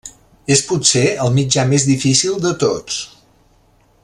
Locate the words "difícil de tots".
1.93-3.01